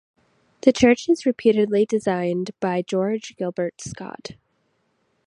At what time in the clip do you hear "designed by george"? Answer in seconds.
1.85-3.35